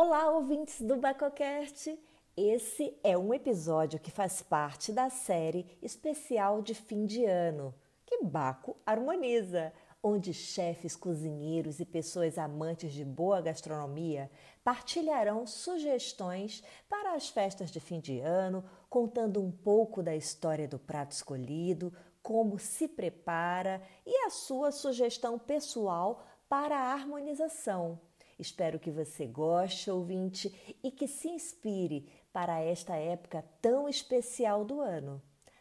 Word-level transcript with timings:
Olá, 0.00 0.30
ouvintes 0.30 0.80
do 0.80 0.94
Bacocast! 0.94 1.98
Esse 2.36 2.96
é 3.02 3.18
um 3.18 3.34
episódio 3.34 3.98
que 3.98 4.12
faz 4.12 4.40
parte 4.40 4.92
da 4.92 5.10
série 5.10 5.76
especial 5.82 6.62
de 6.62 6.72
fim 6.72 7.04
de 7.04 7.24
ano, 7.24 7.74
que 8.06 8.22
Baco 8.22 8.76
harmoniza, 8.86 9.72
onde 10.00 10.32
chefes, 10.32 10.94
cozinheiros 10.94 11.80
e 11.80 11.84
pessoas 11.84 12.38
amantes 12.38 12.92
de 12.92 13.04
boa 13.04 13.40
gastronomia 13.40 14.30
partilharão 14.62 15.44
sugestões 15.48 16.62
para 16.88 17.14
as 17.14 17.28
festas 17.28 17.68
de 17.68 17.80
fim 17.80 17.98
de 17.98 18.20
ano, 18.20 18.62
contando 18.88 19.42
um 19.42 19.50
pouco 19.50 20.00
da 20.00 20.14
história 20.14 20.68
do 20.68 20.78
prato 20.78 21.10
escolhido, 21.10 21.92
como 22.22 22.56
se 22.56 22.86
prepara 22.86 23.82
e 24.06 24.16
a 24.26 24.30
sua 24.30 24.70
sugestão 24.70 25.40
pessoal 25.40 26.24
para 26.48 26.78
a 26.78 26.92
harmonização. 26.92 27.98
Espero 28.38 28.78
que 28.78 28.90
você 28.90 29.26
goste, 29.26 29.90
ouvinte, 29.90 30.76
e 30.82 30.90
que 30.90 31.08
se 31.08 31.28
inspire 31.28 32.08
para 32.32 32.60
esta 32.60 32.94
época 32.94 33.44
tão 33.60 33.88
especial 33.88 34.64
do 34.64 34.80
ano. 34.80 35.20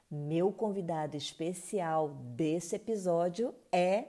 Meu 0.09 0.51
convidado 0.51 1.17
especial 1.17 2.09
desse 2.35 2.75
episódio 2.75 3.53
é 3.71 4.05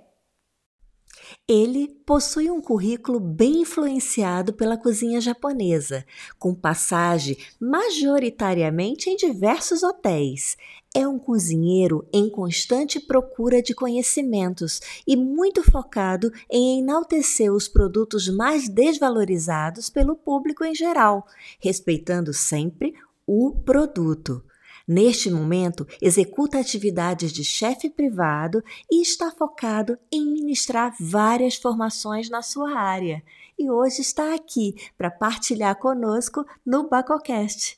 ele 1.47 1.89
possui 2.07 2.51
um 2.51 2.61
currículo 2.61 3.19
bem 3.19 3.63
influenciado 3.63 4.53
pela 4.53 4.77
cozinha 4.77 5.21
japonesa, 5.21 6.05
com 6.39 6.55
passagem 6.55 7.37
majoritariamente 7.61 9.11
em 9.11 9.17
diversos 9.17 9.83
hotéis. 9.83 10.57
É 10.95 11.07
um 11.07 11.19
cozinheiro 11.19 12.09
em 12.13 12.31
constante 12.31 12.99
procura 12.99 13.63
de 13.63 13.75
conhecimentos 13.75 14.81
e 15.07 15.17
muito 15.17 15.63
focado 15.63 16.33
em 16.51 16.81
enaltecer 16.81 17.53
os 17.53 17.69
produtos 17.69 18.29
mais 18.29 18.69
desvalorizados 18.69 19.91
pelo 19.91 20.17
público 20.17 20.65
em 20.65 20.75
geral, 20.75 21.27
respeitando 21.61 22.33
sempre 22.33 22.95
o 23.27 23.53
produto. 23.65 24.43
Neste 24.89 25.31
momento, 25.31 25.87
executa 26.01 26.59
atividades 26.59 27.31
de 27.31 27.45
chefe 27.45 27.91
privado 27.91 28.65
e 28.91 29.03
está 29.03 29.31
focado 29.31 29.99
em 30.11 30.25
ministrar 30.33 30.97
várias 30.99 31.57
formações 31.57 32.31
na 32.31 32.41
sua 32.41 32.73
área. 32.73 33.23
E 33.59 33.71
hoje 33.71 34.01
está 34.01 34.35
aqui 34.35 34.75
para 34.97 35.11
partilhar 35.11 35.77
conosco 35.77 36.47
no 36.65 36.89
Bacocast. 36.89 37.78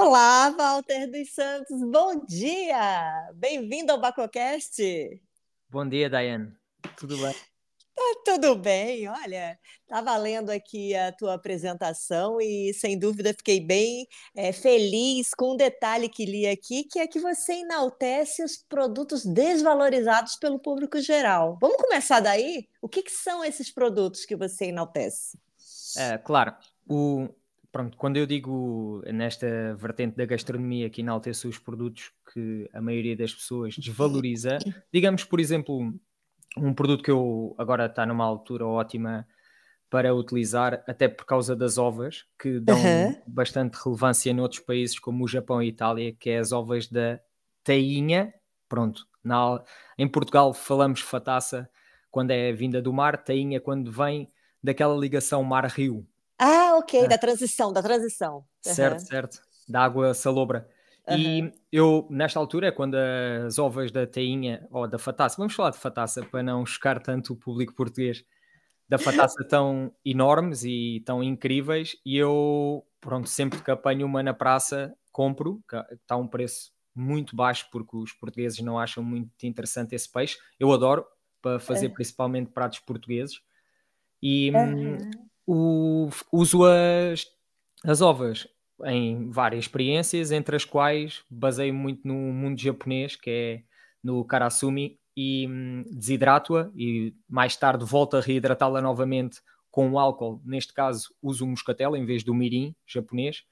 Olá, 0.00 0.50
Walter 0.50 1.10
dos 1.10 1.34
Santos, 1.34 1.82
bom 1.90 2.24
dia! 2.24 3.32
Bem-vindo 3.34 3.90
ao 3.90 4.00
Bacocast! 4.00 4.80
Bom 5.68 5.88
dia, 5.88 6.08
Daiane. 6.08 6.52
Tudo 6.96 7.18
bem? 7.18 7.34
Tá 7.96 8.14
tudo 8.24 8.54
bem, 8.54 9.08
olha, 9.08 9.58
estava 9.82 10.16
lendo 10.16 10.50
aqui 10.50 10.94
a 10.94 11.10
tua 11.10 11.34
apresentação 11.34 12.40
e 12.40 12.72
sem 12.74 12.96
dúvida 12.96 13.34
fiquei 13.34 13.60
bem 13.60 14.06
é, 14.36 14.52
feliz 14.52 15.34
com 15.34 15.54
um 15.54 15.56
detalhe 15.56 16.08
que 16.08 16.24
li 16.24 16.46
aqui, 16.46 16.84
que 16.84 17.00
é 17.00 17.06
que 17.08 17.18
você 17.18 17.54
enaltece 17.54 18.44
os 18.44 18.56
produtos 18.56 19.26
desvalorizados 19.26 20.36
pelo 20.36 20.60
público 20.60 21.00
geral. 21.00 21.58
Vamos 21.60 21.76
começar 21.76 22.20
daí? 22.20 22.68
O 22.80 22.88
que, 22.88 23.02
que 23.02 23.10
são 23.10 23.44
esses 23.44 23.68
produtos 23.68 24.24
que 24.24 24.36
você 24.36 24.66
enaltece? 24.66 25.36
É, 25.96 26.16
claro, 26.18 26.54
o, 26.88 27.28
pronto, 27.78 27.96
quando 27.96 28.16
eu 28.16 28.26
digo 28.26 29.00
nesta 29.06 29.46
vertente 29.76 30.16
da 30.16 30.26
gastronomia 30.26 30.90
que 30.90 31.00
enaltece 31.00 31.46
os 31.46 31.58
produtos 31.58 32.10
que 32.34 32.68
a 32.72 32.80
maioria 32.80 33.16
das 33.16 33.32
pessoas 33.32 33.76
desvaloriza, 33.78 34.58
digamos, 34.92 35.22
por 35.22 35.38
exemplo, 35.38 35.94
um 36.56 36.74
produto 36.74 37.04
que 37.04 37.10
eu 37.12 37.54
agora 37.56 37.86
está 37.86 38.04
numa 38.04 38.24
altura 38.24 38.66
ótima 38.66 39.24
para 39.88 40.12
utilizar, 40.12 40.82
até 40.88 41.06
por 41.06 41.24
causa 41.24 41.54
das 41.54 41.78
ovas, 41.78 42.26
que 42.36 42.58
dão 42.58 42.76
uhum. 42.76 43.22
bastante 43.28 43.78
relevância 43.84 44.34
noutros 44.34 44.60
países 44.60 44.98
como 44.98 45.22
o 45.22 45.28
Japão 45.28 45.62
e 45.62 45.68
Itália, 45.68 46.12
que 46.12 46.30
é 46.30 46.38
as 46.38 46.50
ovas 46.50 46.88
da 46.88 47.20
tainha. 47.62 48.34
Pronto, 48.68 49.06
na, 49.22 49.62
em 49.96 50.08
Portugal 50.08 50.52
falamos 50.52 51.00
fataça 51.00 51.70
quando 52.10 52.32
é 52.32 52.52
vinda 52.52 52.82
do 52.82 52.92
mar, 52.92 53.22
tainha 53.22 53.60
quando 53.60 53.92
vem 53.92 54.28
daquela 54.60 54.96
ligação 54.96 55.44
mar-rio, 55.44 56.04
ah, 56.38 56.76
ok, 56.76 57.00
é. 57.00 57.08
da 57.08 57.18
transição, 57.18 57.72
da 57.72 57.82
transição. 57.82 58.44
Certo, 58.62 59.00
uhum. 59.00 59.06
certo. 59.06 59.42
Da 59.68 59.82
água 59.82 60.14
salobra. 60.14 60.68
Uhum. 61.08 61.16
E 61.16 61.52
eu, 61.72 62.06
nesta 62.08 62.38
altura, 62.38 62.68
é 62.68 62.70
quando 62.70 62.94
as 62.94 63.58
ovas 63.58 63.90
da 63.90 64.06
tainha, 64.06 64.66
ou 64.70 64.86
da 64.86 64.98
fataça, 64.98 65.36
vamos 65.36 65.54
falar 65.54 65.70
de 65.70 65.78
fataça 65.78 66.24
para 66.24 66.42
não 66.42 66.64
chocar 66.64 67.02
tanto 67.02 67.32
o 67.32 67.36
público 67.36 67.74
português, 67.74 68.24
da 68.88 68.98
fataça 68.98 69.42
tão 69.48 69.92
enormes 70.04 70.62
e 70.64 71.02
tão 71.04 71.22
incríveis, 71.22 71.96
e 72.04 72.16
eu, 72.16 72.86
pronto, 73.00 73.28
sempre 73.28 73.60
que 73.62 73.70
apanho 73.70 74.06
uma 74.06 74.22
na 74.22 74.32
praça, 74.32 74.94
compro, 75.10 75.60
está 75.90 76.16
um 76.16 76.28
preço 76.28 76.72
muito 76.94 77.34
baixo 77.34 77.68
porque 77.70 77.96
os 77.96 78.12
portugueses 78.12 78.60
não 78.60 78.78
acham 78.78 79.02
muito 79.02 79.30
interessante 79.44 79.94
esse 79.94 80.10
peixe. 80.10 80.36
Eu 80.58 80.72
adoro, 80.72 81.04
para 81.40 81.60
fazer 81.60 81.90
principalmente 81.90 82.50
pratos 82.50 82.80
portugueses. 82.80 83.40
E 84.20 84.50
uhum 84.50 84.98
o, 85.50 86.10
uso 86.30 86.64
as, 86.66 87.26
as 87.82 88.02
ovas 88.02 88.46
em 88.84 89.30
várias 89.30 89.64
experiências, 89.64 90.30
entre 90.30 90.54
as 90.54 90.64
quais 90.64 91.24
baseio 91.30 91.72
muito 91.72 92.06
no 92.06 92.14
mundo 92.14 92.60
japonês, 92.60 93.16
que 93.16 93.30
é 93.30 93.62
no 94.04 94.22
karasumi, 94.26 95.00
e 95.16 95.48
hum, 95.48 95.84
desidrato-a 95.90 96.70
e 96.76 97.14
mais 97.26 97.56
tarde 97.56 97.84
volto 97.84 98.16
a 98.16 98.20
reidratá-la 98.20 98.82
novamente 98.82 99.40
com 99.70 99.90
o 99.90 99.98
álcool. 99.98 100.40
Neste 100.44 100.72
caso, 100.72 101.12
uso 101.22 101.44
o 101.44 101.48
moscatel 101.48 101.96
em 101.96 102.04
vez 102.04 102.22
do 102.22 102.34
mirim 102.34 102.76
japonês 102.86 103.42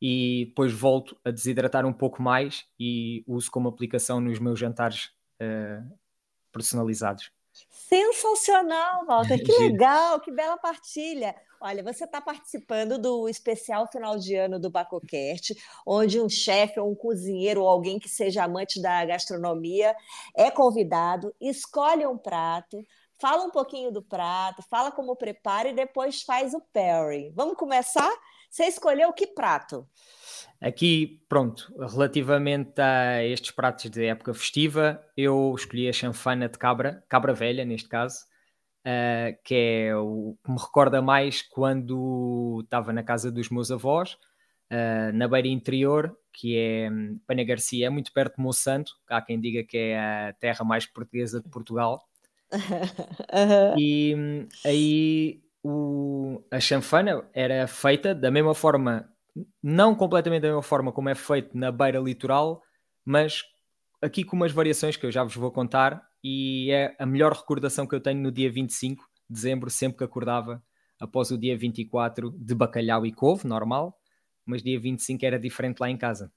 e 0.00 0.46
depois 0.46 0.72
volto 0.72 1.18
a 1.24 1.30
desidratar 1.30 1.84
um 1.84 1.92
pouco 1.92 2.22
mais 2.22 2.64
e 2.78 3.24
uso 3.26 3.50
como 3.50 3.68
aplicação 3.68 4.20
nos 4.20 4.38
meus 4.38 4.58
jantares 4.58 5.10
uh, 5.40 5.92
personalizados. 6.52 7.30
Sensacional, 7.70 9.04
Walter. 9.06 9.42
Que 9.44 9.52
legal, 9.52 10.20
que 10.20 10.32
bela 10.32 10.56
partilha. 10.56 11.34
Olha, 11.60 11.82
você 11.82 12.04
está 12.04 12.20
participando 12.20 12.98
do 12.98 13.28
especial 13.28 13.86
final 13.86 14.18
de 14.18 14.34
ano 14.34 14.58
do 14.58 14.68
Bacocast, 14.68 15.54
onde 15.86 16.20
um 16.20 16.28
chefe 16.28 16.80
ou 16.80 16.90
um 16.90 16.94
cozinheiro 16.94 17.62
ou 17.62 17.68
alguém 17.68 18.00
que 18.00 18.08
seja 18.08 18.42
amante 18.42 18.82
da 18.82 19.04
gastronomia 19.04 19.94
é 20.34 20.50
convidado, 20.50 21.32
escolhe 21.40 22.04
um 22.04 22.18
prato, 22.18 22.82
fala 23.16 23.44
um 23.44 23.50
pouquinho 23.50 23.92
do 23.92 24.02
prato, 24.02 24.60
fala 24.68 24.90
como 24.90 25.14
prepara 25.14 25.68
e 25.68 25.74
depois 25.74 26.22
faz 26.22 26.52
o 26.52 26.60
pairing. 26.72 27.32
Vamos 27.36 27.56
começar? 27.56 28.12
Você 28.50 28.64
escolheu 28.64 29.12
que 29.12 29.28
prato? 29.28 29.86
Aqui, 30.60 31.22
pronto, 31.28 31.72
relativamente 31.78 32.80
a 32.80 33.24
estes 33.24 33.50
pratos 33.50 33.90
de 33.90 34.04
época 34.04 34.32
festiva, 34.32 35.02
eu 35.16 35.54
escolhi 35.56 35.88
a 35.88 35.92
chanfana 35.92 36.48
de 36.48 36.58
cabra, 36.58 37.04
cabra 37.08 37.34
velha 37.34 37.64
neste 37.64 37.88
caso, 37.88 38.24
uh, 38.86 39.36
que 39.44 39.54
é 39.54 39.96
o 39.96 40.36
que 40.44 40.50
me 40.50 40.58
recorda 40.58 41.02
mais 41.02 41.42
quando 41.42 42.60
estava 42.64 42.92
na 42.92 43.02
casa 43.02 43.30
dos 43.30 43.48
meus 43.50 43.70
avós, 43.70 44.14
uh, 44.70 45.12
na 45.14 45.26
beira 45.28 45.48
interior, 45.48 46.16
que 46.32 46.56
é 46.56 46.90
um, 46.90 47.20
Pana 47.26 47.44
Garcia, 47.44 47.86
é 47.86 47.90
muito 47.90 48.12
perto 48.12 48.36
de 48.36 48.42
Monsanto, 48.42 48.92
há 49.08 49.20
quem 49.20 49.40
diga 49.40 49.62
que 49.64 49.76
é 49.76 49.98
a 49.98 50.32
terra 50.32 50.64
mais 50.64 50.86
portuguesa 50.86 51.40
de 51.40 51.48
Portugal. 51.48 52.02
uhum. 52.52 53.78
E 53.78 54.14
um, 54.14 54.48
aí 54.64 55.42
o, 55.62 56.42
a 56.50 56.58
chanfana 56.58 57.24
era 57.32 57.66
feita 57.66 58.14
da 58.14 58.30
mesma 58.30 58.54
forma 58.54 59.11
não 59.62 59.94
completamente 59.94 60.42
da 60.42 60.48
mesma 60.48 60.62
forma 60.62 60.92
como 60.92 61.08
é 61.08 61.14
feito 61.14 61.56
na 61.56 61.72
beira 61.72 61.98
litoral, 61.98 62.62
mas 63.04 63.42
aqui 64.00 64.24
com 64.24 64.36
umas 64.36 64.52
variações 64.52 64.96
que 64.96 65.06
eu 65.06 65.12
já 65.12 65.22
vos 65.22 65.34
vou 65.34 65.50
contar 65.50 66.02
e 66.22 66.70
é 66.70 66.94
a 66.98 67.06
melhor 67.06 67.32
recordação 67.32 67.86
que 67.86 67.94
eu 67.94 68.00
tenho 68.00 68.20
no 68.20 68.30
dia 68.30 68.50
25 68.50 69.02
de 69.02 69.34
dezembro, 69.34 69.70
sempre 69.70 69.98
que 69.98 70.04
acordava 70.04 70.62
após 71.00 71.30
o 71.30 71.38
dia 71.38 71.56
24 71.56 72.30
de 72.38 72.54
bacalhau 72.54 73.04
e 73.04 73.12
couve, 73.12 73.46
normal, 73.46 73.98
mas 74.46 74.62
dia 74.62 74.78
25 74.78 75.24
era 75.24 75.38
diferente 75.38 75.80
lá 75.80 75.90
em 75.90 75.96
casa. 75.96 76.32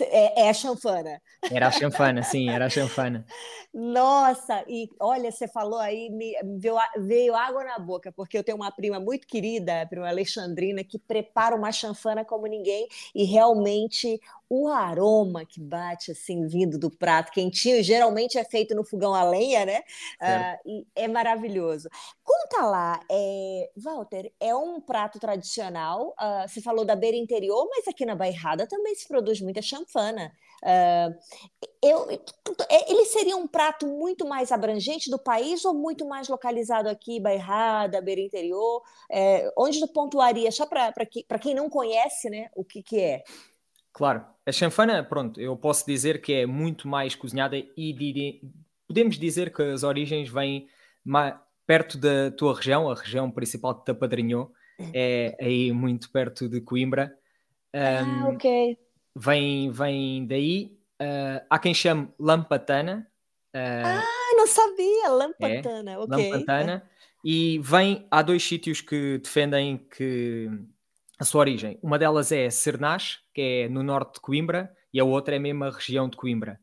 É, 0.00 0.42
é, 0.42 0.48
a 0.48 0.54
chanfana. 0.54 1.20
Era 1.50 1.68
a 1.68 1.70
chanfana, 1.70 2.22
sim, 2.22 2.48
era 2.48 2.66
a 2.66 2.70
chanfana. 2.70 3.26
Nossa, 3.74 4.64
e 4.66 4.88
olha, 4.98 5.30
você 5.30 5.46
falou 5.46 5.78
aí, 5.78 6.08
me, 6.10 6.34
veio, 6.58 6.76
veio, 6.98 7.34
água 7.34 7.64
na 7.64 7.78
boca, 7.78 8.12
porque 8.12 8.36
eu 8.36 8.44
tenho 8.44 8.56
uma 8.56 8.70
prima 8.70 8.98
muito 8.98 9.26
querida, 9.26 9.82
a 9.82 9.86
prima 9.86 10.08
Alexandrina, 10.08 10.82
que 10.84 10.98
prepara 10.98 11.54
uma 11.54 11.72
chanfana 11.72 12.24
como 12.24 12.46
ninguém, 12.46 12.86
e 13.14 13.24
realmente 13.24 14.20
o 14.54 14.68
aroma 14.68 15.46
que 15.46 15.58
bate 15.58 16.10
assim, 16.10 16.46
vindo 16.46 16.78
do 16.78 16.90
prato 16.90 17.32
quentinho, 17.32 17.82
geralmente 17.82 18.36
é 18.36 18.44
feito 18.44 18.74
no 18.74 18.84
fogão 18.84 19.14
a 19.14 19.24
lenha, 19.24 19.64
né? 19.64 19.78
Uh, 20.20 20.68
e 20.68 20.86
é 20.94 21.08
maravilhoso. 21.08 21.88
Conta 22.22 22.66
lá, 22.66 23.00
é, 23.10 23.70
Walter, 23.74 24.30
é 24.38 24.54
um 24.54 24.78
prato 24.78 25.18
tradicional, 25.18 26.14
uh, 26.20 26.46
você 26.46 26.60
falou 26.60 26.84
da 26.84 26.94
beira 26.94 27.16
interior, 27.16 27.66
mas 27.70 27.88
aqui 27.88 28.04
na 28.04 28.14
Bairrada 28.14 28.66
também 28.66 28.94
se 28.94 29.08
produz 29.08 29.40
muita 29.40 29.62
chanfana. 29.62 30.30
Uh, 30.62 31.14
eu, 31.82 32.10
é, 32.68 32.92
ele 32.92 33.06
seria 33.06 33.36
um 33.38 33.48
prato 33.48 33.86
muito 33.86 34.28
mais 34.28 34.52
abrangente 34.52 35.10
do 35.10 35.18
país 35.18 35.64
ou 35.64 35.72
muito 35.72 36.06
mais 36.06 36.28
localizado 36.28 36.90
aqui, 36.90 37.18
Bairrada, 37.18 38.02
Beira 38.02 38.20
Interior? 38.20 38.82
É, 39.10 39.50
onde 39.56 39.80
tu 39.80 39.88
pontuaria, 39.88 40.52
só 40.52 40.66
para 40.66 41.38
quem 41.40 41.54
não 41.54 41.70
conhece, 41.70 42.28
né, 42.28 42.50
o 42.54 42.62
que, 42.62 42.82
que 42.82 43.00
é? 43.00 43.24
Claro, 43.92 44.24
a 44.46 44.52
chanfana, 44.52 45.02
pronto, 45.04 45.40
eu 45.40 45.56
posso 45.56 45.86
dizer 45.86 46.20
que 46.20 46.32
é 46.32 46.46
muito 46.46 46.88
mais 46.88 47.14
cozinhada 47.14 47.56
e 47.56 48.40
podemos 48.88 49.18
dizer 49.18 49.52
que 49.52 49.62
as 49.62 49.82
origens 49.82 50.28
vêm 50.28 50.66
mais, 51.04 51.34
perto 51.66 51.98
da 51.98 52.30
tua 52.30 52.54
região, 52.54 52.90
a 52.90 52.94
região 52.94 53.30
principal 53.30 53.74
de 53.74 53.84
Tapadrinhou, 53.84 54.52
é 54.94 55.36
aí 55.40 55.72
muito 55.72 56.10
perto 56.10 56.48
de 56.48 56.60
Coimbra. 56.60 57.14
Um, 57.74 58.26
ah, 58.26 58.28
ok 58.30 58.78
vem, 59.14 59.70
vem 59.70 60.26
daí. 60.26 60.76
Uh, 61.00 61.44
há 61.50 61.58
quem 61.58 61.74
chame 61.74 62.08
Lampatana. 62.18 63.06
Uh, 63.54 63.84
ah, 63.84 64.34
não 64.36 64.46
sabia! 64.46 65.08
Lampatana, 65.08 65.92
é, 65.92 65.98
ok. 65.98 66.30
Lampatana. 66.30 66.90
E 67.24 67.60
vem, 67.62 68.06
há 68.10 68.22
dois 68.22 68.42
sítios 68.42 68.80
que 68.80 69.18
defendem 69.18 69.78
que 69.78 70.48
a 71.22 71.24
sua 71.24 71.42
origem. 71.42 71.78
Uma 71.80 72.00
delas 72.00 72.32
é 72.32 72.50
Cernas, 72.50 73.20
que 73.32 73.40
é 73.40 73.68
no 73.68 73.80
norte 73.84 74.14
de 74.14 74.20
Coimbra, 74.20 74.74
e 74.92 74.98
a 74.98 75.04
outra 75.04 75.36
é 75.36 75.38
mesmo 75.38 75.62
a 75.62 75.70
região 75.70 76.08
de 76.08 76.16
Coimbra. 76.16 76.58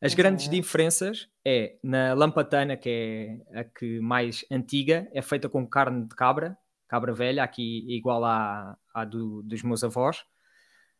As 0.00 0.14
grandes 0.14 0.48
diferenças 0.48 1.28
é 1.44 1.74
na 1.82 2.14
lampatana, 2.14 2.76
que 2.76 3.42
é 3.50 3.60
a 3.60 3.64
que 3.64 3.98
mais 3.98 4.44
antiga, 4.52 5.10
é 5.12 5.20
feita 5.20 5.48
com 5.48 5.66
carne 5.66 6.06
de 6.06 6.14
cabra, 6.14 6.56
cabra 6.86 7.12
velha, 7.12 7.42
aqui 7.42 7.84
igual 7.88 8.24
à, 8.24 8.78
à 8.94 9.04
do, 9.04 9.42
dos 9.42 9.64
meus 9.64 9.82
avós. 9.82 10.24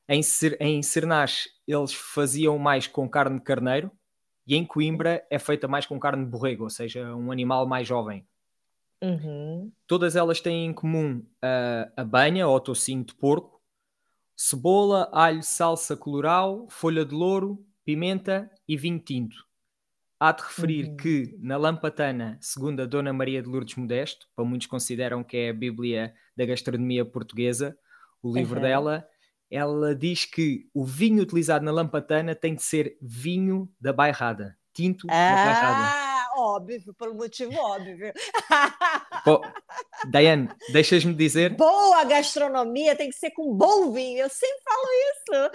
Em, 0.09 0.21
em 0.59 0.83
Cernás 0.83 1.47
eles 1.69 1.95
faziam 1.95 2.59
mais 2.59 2.89
com 2.89 3.09
carne 3.09 3.39
de 3.39 3.45
carneiro 3.45 3.93
e 4.45 4.57
em 4.57 4.67
Coimbra 4.67 5.25
é 5.31 5.39
feita 5.39 5.69
mais 5.69 5.87
com 5.87 6.01
carne 6.01 6.25
de 6.25 6.31
borrego, 6.33 6.65
ou 6.65 6.71
seja, 6.71 7.15
um 7.15 7.31
animal 7.31 7.65
mais 7.65 7.87
jovem. 7.87 8.27
Uhum. 9.03 9.73
Todas 9.87 10.15
elas 10.15 10.41
têm 10.41 10.67
em 10.67 10.73
comum 10.73 11.27
a, 11.43 11.91
a 11.97 12.05
banha 12.05 12.47
ou 12.47 12.61
tocinho 12.61 13.05
de 13.05 13.15
porco, 13.15 13.61
cebola, 14.37 15.11
alho, 15.13 15.43
salsa 15.43 15.97
coloral, 15.97 16.67
folha 16.71 17.05
de 17.05 17.15
louro, 17.15 17.67
pimenta 17.85 18.49
e 18.69 18.77
vinho 18.77 19.01
tinto. 19.01 19.37
Há 20.21 20.31
de 20.31 20.43
referir 20.43 20.91
uhum. 20.91 20.97
que 20.97 21.37
na 21.41 21.57
Lampatana, 21.57 22.39
segundo 22.41 22.81
a 22.81 22.87
Dona 22.87 23.13
Maria 23.13 23.43
de 23.43 23.49
Lourdes 23.49 23.75
Modesto, 23.75 24.29
para 24.37 24.45
muitos 24.45 24.69
consideram 24.69 25.25
que 25.25 25.37
é 25.37 25.51
a 25.51 25.55
Bíblia 25.55 26.15
da 26.37 26.47
gastronomia 26.47 27.05
portuguesa, 27.05 27.77
o 28.23 28.33
livro 28.33 28.57
uhum. 28.57 28.63
dela, 28.63 29.05
ela 29.51 29.97
diz 29.97 30.25
que 30.25 30.69
o 30.73 30.85
vinho 30.85 31.23
utilizado 31.23 31.65
na 31.65 31.73
lampatana 31.73 32.37
tem 32.37 32.55
de 32.55 32.63
ser 32.63 32.97
vinho 33.03 33.69
da 33.81 33.93
bairrada, 33.93 34.57
tinto 34.73 35.09
ah, 35.11 35.13
da 35.13 35.45
bairrada. 35.45 36.12
Óbvio, 36.43 36.93
por 36.99 37.09
um 37.09 37.15
motivo 37.15 37.55
óbvio. 37.57 38.13
Pô, 39.25 39.41
Daiane, 40.09 40.51
deixas-me 40.73 41.15
dizer? 41.15 41.55
Boa 41.55 42.03
gastronomia 42.03 42.97
tem 42.97 43.11
que 43.11 43.17
ser 43.17 43.31
com 43.31 43.55
bom 43.55 43.93
vinho, 43.93 44.25
eu 44.25 44.29
sempre 44.29 44.59
falo 44.65 44.89
isso. 45.13 45.51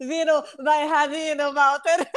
Vino 0.08 0.42
bairradino, 0.64 1.52
Walter. 1.52 2.10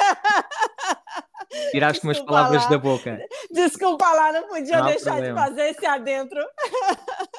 Tiraste 1.72 2.06
umas 2.06 2.20
palavras 2.22 2.64
lá. 2.64 2.70
da 2.70 2.78
boca. 2.78 3.20
Desculpa 3.52 4.10
lá, 4.14 4.32
não 4.32 4.48
podia 4.48 4.80
não 4.80 4.86
deixar 4.86 5.16
problema. 5.16 5.42
de 5.42 5.48
fazer 5.48 5.70
esse 5.72 5.86
adentro. 5.86 6.40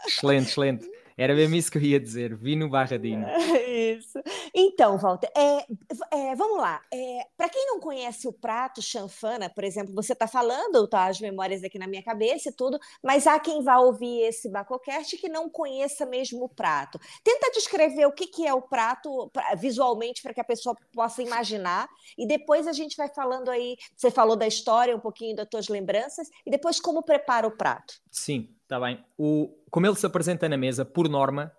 Excelente, 0.07 0.51
excelente. 0.51 0.91
Era 1.19 1.35
mesmo 1.35 1.55
isso 1.57 1.71
que 1.71 1.79
eu 1.79 1.83
ia 1.83 1.99
dizer, 1.99 2.37
Vino 2.37 2.69
Barradinho. 2.69 3.27
Isso. 3.67 4.21
Então, 4.55 4.99
Walter, 4.99 5.31
é, 5.35 5.67
é, 6.13 6.35
vamos 6.35 6.59
lá. 6.59 6.83
É, 6.93 7.27
Para 7.37 7.49
quem 7.49 7.67
não 7.67 7.81
conhece 7.81 8.29
o 8.29 8.33
prato 8.33 8.83
chanfana, 8.83 9.49
por 9.49 9.65
exemplo, 9.65 9.95
você 9.95 10.13
está 10.13 10.27
falando, 10.27 10.87
tá 10.87 11.07
as 11.07 11.21
memórias 11.21 11.65
aqui 11.65 11.79
na 11.79 11.87
minha 11.87 12.03
cabeça 12.03 12.51
e 12.51 12.53
tudo, 12.53 12.79
mas 13.03 13.27
há 13.27 13.39
quem 13.39 13.63
vá 13.63 13.79
ouvir 13.79 14.23
esse 14.23 14.51
Bacocast 14.51 15.17
que 15.17 15.29
não 15.29 15.49
conheça 15.49 16.05
mesmo 16.05 16.45
o 16.45 16.49
prato. 16.49 16.99
Tenta 17.25 17.51
descrever 17.53 18.07
o 18.07 18.13
que, 18.13 18.27
que 18.27 18.47
é 18.47 18.53
o 18.53 18.61
prato 18.61 19.31
pra, 19.33 19.55
visualmente 19.55 20.23
para 20.23 20.35
que 20.35 20.41
a 20.41 20.45
pessoa 20.45 20.77
possa 20.93 21.23
imaginar 21.23 21.89
e 22.19 22.27
depois 22.27 22.67
a 22.67 22.73
gente 22.73 22.97
vai 22.97 23.09
falando 23.09 23.51
aí, 23.51 23.77
você 23.97 24.11
falou 24.11 24.37
da 24.37 24.47
história, 24.47 24.97
um 24.97 25.01
pouquinho 25.01 25.35
das 25.35 25.49
tuas 25.49 25.69
lembranças 25.69 26.29
e 26.45 26.51
depois 26.51 26.81
como 26.81 27.03
prepara 27.03 27.47
o 27.47 27.57
prato. 27.57 27.95
Sim, 28.11 28.56
Está 28.67 28.81
bem. 28.81 28.99
O, 29.17 29.57
como 29.71 29.87
ele 29.87 29.95
se 29.95 30.05
apresenta 30.05 30.49
na 30.49 30.57
mesa, 30.57 30.85
por 30.85 31.09
norma, 31.09 31.53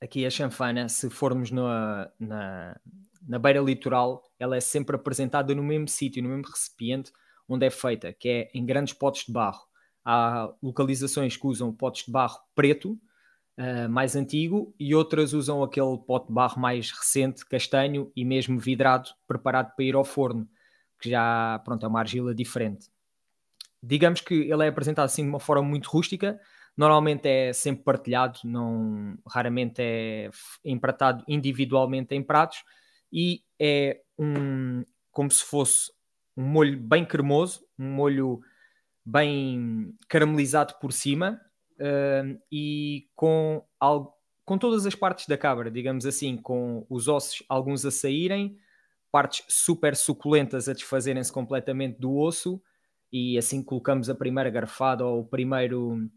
aqui 0.00 0.26
a 0.26 0.30
chanfana, 0.30 0.86
se 0.86 1.08
formos 1.08 1.50
na, 1.50 2.10
na, 2.20 2.78
na 3.26 3.38
beira 3.38 3.60
litoral, 3.60 4.22
ela 4.38 4.54
é 4.54 4.60
sempre 4.60 4.96
apresentada 4.96 5.54
no 5.54 5.62
mesmo 5.62 5.88
sítio, 5.88 6.22
no 6.22 6.28
mesmo 6.28 6.44
recipiente 6.46 7.10
onde 7.48 7.64
é 7.64 7.70
feita, 7.70 8.12
que 8.12 8.28
é 8.28 8.50
em 8.52 8.66
grandes 8.66 8.92
potes 8.92 9.24
de 9.24 9.32
barro. 9.32 9.62
Há 10.04 10.52
localizações 10.62 11.38
que 11.38 11.46
usam 11.46 11.72
potes 11.72 12.04
de 12.04 12.12
barro 12.12 12.38
preto, 12.54 12.92
uh, 13.58 13.88
mais 13.88 14.14
antigo, 14.14 14.74
e 14.78 14.94
outras 14.94 15.32
usam 15.32 15.62
aquele 15.62 15.96
pote 16.06 16.26
de 16.26 16.34
barro 16.34 16.60
mais 16.60 16.90
recente, 16.90 17.46
castanho 17.46 18.12
e 18.14 18.26
mesmo 18.26 18.58
vidrado, 18.58 19.08
preparado 19.26 19.74
para 19.74 19.84
ir 19.86 19.94
ao 19.94 20.04
forno, 20.04 20.46
que 21.00 21.08
já 21.08 21.58
pronto, 21.64 21.86
é 21.86 21.88
uma 21.88 22.00
argila 22.00 22.34
diferente 22.34 22.93
digamos 23.86 24.20
que 24.20 24.34
ele 24.34 24.64
é 24.64 24.68
apresentado 24.68 25.06
assim 25.06 25.22
de 25.22 25.28
uma 25.28 25.40
forma 25.40 25.62
muito 25.62 25.88
rústica. 25.88 26.40
Normalmente 26.76 27.28
é 27.28 27.52
sempre 27.52 27.84
partilhado, 27.84 28.40
não, 28.44 29.16
raramente 29.28 29.80
é 29.80 30.30
empratado 30.64 31.24
individualmente 31.28 32.14
em 32.14 32.22
pratos 32.22 32.64
e 33.12 33.42
é 33.60 34.00
um 34.18 34.82
como 35.12 35.30
se 35.30 35.44
fosse 35.44 35.92
um 36.36 36.42
molho 36.42 36.76
bem 36.80 37.04
cremoso, 37.04 37.64
um 37.78 37.88
molho 37.88 38.40
bem 39.06 39.94
caramelizado 40.08 40.74
por 40.80 40.92
cima 40.92 41.40
uh, 41.74 42.40
e 42.50 43.08
com, 43.14 43.64
algo, 43.78 44.12
com 44.44 44.58
todas 44.58 44.84
as 44.84 44.96
partes 44.96 45.28
da 45.28 45.38
cabra, 45.38 45.70
digamos 45.70 46.04
assim, 46.04 46.36
com 46.36 46.84
os 46.90 47.06
ossos 47.06 47.44
alguns 47.48 47.84
a 47.86 47.92
saírem, 47.92 48.56
partes 49.12 49.44
super 49.48 49.94
suculentas 49.94 50.68
a 50.68 50.72
desfazerem-se 50.72 51.32
completamente 51.32 52.00
do 52.00 52.16
osso 52.16 52.60
e 53.16 53.38
assim 53.38 53.62
colocamos 53.62 54.10
a 54.10 54.14
primeira 54.16 54.50
garfada 54.50 55.06
ou 55.06 55.20
o 55.20 55.24
primeiro, 55.24 56.10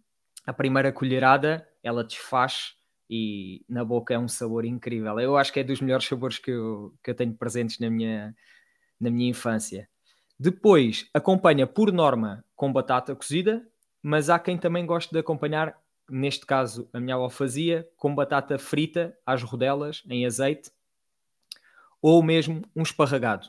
a 0.48 0.52
primeira 0.52 0.92
colherada, 0.92 1.70
ela 1.84 2.04
desfaz 2.04 2.74
e 3.08 3.64
na 3.70 3.86
boca 3.86 4.16
é 4.16 4.18
um 4.18 4.28
sabor 4.28 4.66
incrível. 4.66 5.20
Eu 5.20 5.38
acho 5.38 5.54
que 5.54 5.60
é 5.60 5.64
dos 5.64 5.80
melhores 5.80 6.08
sabores 6.08 6.40
que 6.40 6.50
eu, 6.50 6.92
que 7.04 7.12
eu 7.12 7.14
tenho 7.14 7.36
presentes 7.36 7.78
na 7.78 7.88
minha, 7.88 8.36
na 9.00 9.12
minha 9.12 9.30
infância. 9.30 9.88
Depois 10.40 11.08
acompanha 11.14 11.68
por 11.68 11.94
norma 11.94 12.44
com 12.56 12.74
batata 12.74 13.16
cozida, 13.16 13.64
mas 14.02 14.28
há 14.28 14.40
quem 14.40 14.58
também 14.58 14.84
goste 14.84 15.14
de 15.14 15.20
acompanhar, 15.20 15.80
neste 16.10 16.48
caso 16.48 16.90
a 16.92 17.00
minha 17.00 17.14
avó 17.14 17.30
fazia, 17.30 17.88
com 17.96 18.16
batata 18.16 18.58
frita 18.58 19.16
às 19.24 19.44
rodelas 19.44 20.04
em 20.10 20.26
azeite 20.26 20.72
ou 22.02 22.24
mesmo 22.24 22.64
um 22.76 22.82
esparragado. 22.82 23.48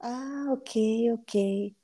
Ah, 0.00 0.46
ok, 0.50 1.12
ok. 1.12 1.76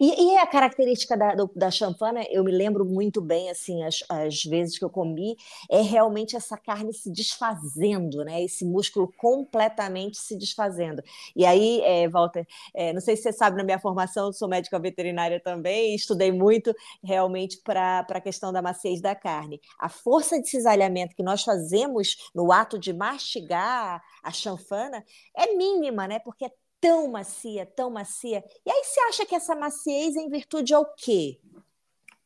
E, 0.00 0.32
e, 0.32 0.36
a 0.36 0.46
característica 0.46 1.16
da, 1.16 1.34
do, 1.34 1.50
da 1.54 1.70
champana, 1.70 2.22
eu 2.30 2.44
me 2.44 2.52
lembro 2.52 2.84
muito 2.84 3.20
bem, 3.20 3.50
assim, 3.50 3.82
as, 3.82 4.04
as 4.08 4.42
vezes 4.44 4.78
que 4.78 4.84
eu 4.84 4.90
comi, 4.90 5.36
é 5.70 5.80
realmente 5.80 6.36
essa 6.36 6.56
carne 6.56 6.92
se 6.92 7.10
desfazendo, 7.10 8.24
né? 8.24 8.42
Esse 8.42 8.64
músculo 8.64 9.12
completamente 9.16 10.18
se 10.18 10.36
desfazendo. 10.36 11.02
E 11.34 11.44
aí, 11.44 11.80
é, 11.82 12.08
Walter, 12.08 12.46
é, 12.74 12.92
não 12.92 13.00
sei 13.00 13.16
se 13.16 13.22
você 13.22 13.32
sabe, 13.32 13.56
na 13.56 13.64
minha 13.64 13.78
formação, 13.78 14.26
eu 14.26 14.32
sou 14.32 14.48
médica 14.48 14.78
veterinária 14.78 15.40
também, 15.40 15.94
estudei 15.94 16.30
muito 16.30 16.74
realmente 17.02 17.60
para 17.62 18.06
a 18.08 18.20
questão 18.20 18.52
da 18.52 18.62
maciez 18.62 19.00
da 19.00 19.14
carne. 19.14 19.60
A 19.78 19.88
força 19.88 20.40
de 20.40 20.48
cisalhamento 20.48 21.14
que 21.16 21.22
nós 21.22 21.42
fazemos 21.42 22.30
no 22.34 22.52
ato 22.52 22.78
de 22.78 22.92
mastigar 22.92 24.02
a 24.22 24.30
chanfana 24.30 25.04
é 25.36 25.54
mínima, 25.54 26.06
né? 26.06 26.18
Porque 26.18 26.44
é 26.46 26.50
tão 26.84 27.10
macia, 27.10 27.64
tão 27.64 27.90
macia. 27.90 28.44
E 28.66 28.70
aí 28.70 28.84
você 28.84 29.00
acha 29.08 29.24
que 29.24 29.34
essa 29.34 29.56
maciez 29.56 30.16
é 30.16 30.20
em 30.20 30.28
virtude 30.28 30.74
ao 30.74 30.84
quê? 30.94 31.40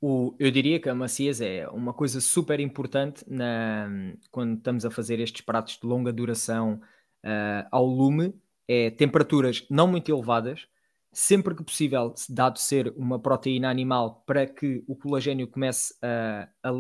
O, 0.01 0.35
eu 0.37 0.51
diria 0.51 0.81
que 0.81 0.89
a 0.89 0.95
maciez 0.97 1.41
é 1.41 1.69
uma 1.69 1.95
coisa 1.95 2.21
super 2.21 2.59
importante 2.59 3.25
na, 3.29 3.89
quando 4.33 4.57
estamos 4.57 4.85
a 4.85 4.91
fazer 4.91 5.21
estes 5.21 5.43
pratos 5.43 5.79
de 5.81 5.87
longa 5.87 6.13
duração 6.13 6.81
uh, 7.25 7.69
ao 7.71 7.87
lume. 7.87 8.35
É 8.67 8.91
temperaturas 8.91 9.65
não 9.71 9.87
muito 9.87 10.11
elevadas, 10.11 10.67
sempre 11.13 11.55
que 11.55 11.63
possível, 11.63 12.13
dado 12.29 12.59
ser 12.59 12.93
uma 12.97 13.19
proteína 13.19 13.71
animal, 13.71 14.25
para 14.27 14.45
que 14.45 14.83
o 14.89 14.97
colagênio 14.97 15.47
comece 15.47 15.95
a, 16.03 16.49
a, 16.65 16.73